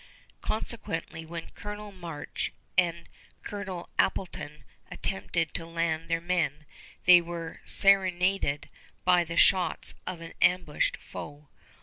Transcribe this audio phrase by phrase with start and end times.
[0.41, 3.07] Consequently, when Colonel March and
[3.43, 6.65] Colonel Appleton attempted to land their men,
[7.05, 8.67] they were serenaded
[9.05, 11.49] by the shots of an ambushed foe.